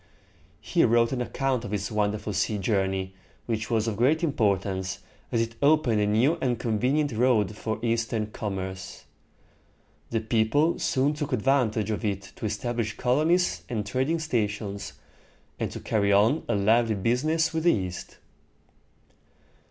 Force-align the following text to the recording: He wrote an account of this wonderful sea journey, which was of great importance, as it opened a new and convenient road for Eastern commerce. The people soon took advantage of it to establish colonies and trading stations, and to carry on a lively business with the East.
He 0.61 0.83
wrote 0.83 1.11
an 1.11 1.21
account 1.21 1.63
of 1.63 1.69
this 1.69 1.91
wonderful 1.91 2.33
sea 2.33 2.57
journey, 2.57 3.13
which 3.45 3.69
was 3.69 3.87
of 3.87 3.97
great 3.97 4.23
importance, 4.23 4.97
as 5.31 5.41
it 5.41 5.53
opened 5.61 6.01
a 6.01 6.07
new 6.07 6.39
and 6.41 6.57
convenient 6.57 7.11
road 7.11 7.55
for 7.55 7.77
Eastern 7.85 8.25
commerce. 8.31 9.03
The 10.09 10.19
people 10.19 10.79
soon 10.79 11.13
took 11.13 11.31
advantage 11.31 11.91
of 11.91 12.03
it 12.03 12.31
to 12.37 12.47
establish 12.47 12.97
colonies 12.97 13.61
and 13.69 13.85
trading 13.85 14.17
stations, 14.17 14.93
and 15.59 15.69
to 15.69 15.79
carry 15.79 16.11
on 16.11 16.45
a 16.49 16.55
lively 16.55 16.95
business 16.95 17.53
with 17.53 17.65
the 17.65 17.73
East. 17.73 18.17